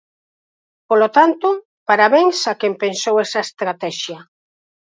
[0.89, 1.47] Polo tanto,
[1.89, 4.19] parabéns a quen pensou esa estratexia.